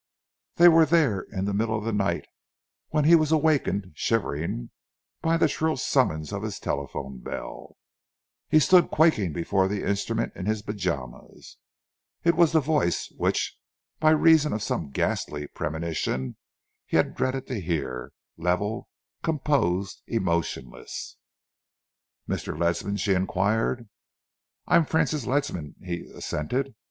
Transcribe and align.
They 0.55 0.67
were 0.67 0.87
there 0.87 1.27
in 1.31 1.45
the 1.45 1.53
middle 1.53 1.77
of 1.77 1.83
the 1.85 1.93
night 1.93 2.25
when 2.89 3.03
he 3.05 3.13
was 3.13 3.31
awakened, 3.31 3.91
shivering, 3.93 4.71
by 5.21 5.37
the 5.37 5.47
shrill 5.47 5.77
summons 5.77 6.33
of 6.33 6.41
his 6.41 6.57
telephone 6.57 7.19
bell. 7.19 7.77
He 8.49 8.57
stood 8.57 8.89
quaking 8.89 9.31
before 9.31 9.67
the 9.67 9.87
instrument 9.87 10.33
in 10.35 10.47
his 10.47 10.63
pajamas. 10.63 11.57
It 12.23 12.35
was 12.35 12.51
the 12.51 12.59
voice 12.59 13.13
which, 13.15 13.55
by 13.99 14.09
reason 14.09 14.53
of 14.53 14.63
some 14.63 14.89
ghastly 14.89 15.45
premonition, 15.45 16.35
he 16.87 16.97
had 16.97 17.13
dreaded 17.13 17.45
to 17.45 17.61
hear 17.61 18.11
level, 18.37 18.89
composed, 19.21 20.01
emotionless. 20.07 21.17
"Mr. 22.27 22.57
Ledsam?" 22.57 22.97
she 22.97 23.13
enquired. 23.13 23.87
"I 24.65 24.77
am 24.77 24.85
Francis 24.87 25.27
Ledsam," 25.27 25.75
he 25.79 26.11
assented. 26.15 26.73